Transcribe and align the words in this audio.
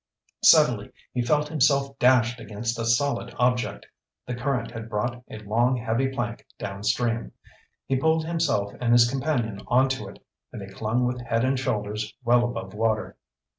Suddenly 0.43 0.91
he 1.13 1.21
felt 1.21 1.47
himself 1.49 1.99
dashed 1.99 2.39
against 2.39 2.79
a 2.79 2.85
solid 2.85 3.35
object. 3.37 3.85
The 4.25 4.33
current 4.33 4.71
had 4.71 4.89
brought 4.89 5.23
a 5.29 5.37
long, 5.37 5.77
heavy 5.77 6.07
plank 6.07 6.43
downstream. 6.57 7.33
He 7.85 7.97
pulled 7.97 8.25
himself 8.25 8.73
and 8.81 8.93
his 8.93 9.07
companion 9.07 9.61
onto 9.67 10.09
it, 10.09 10.17
and 10.51 10.59
they 10.59 10.73
clung 10.73 11.05
with 11.05 11.21
head 11.21 11.45
and 11.45 11.59
shoulders 11.59 12.15
well 12.23 12.43
above 12.43 12.73
water. 12.73 13.15